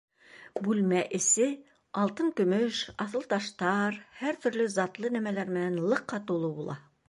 Бүлмә 0.67 1.01
эсе 1.17 1.49
алтын-көмөш, 2.03 2.81
аҫыл 3.07 3.29
таштар, 3.35 3.99
һәр 4.23 4.43
төрлө 4.47 4.69
затлы 4.79 5.15
нәмәләр 5.19 5.57
менән 5.59 5.79
лыҡа 5.93 6.25
тулы 6.33 6.55
була. 6.61 6.83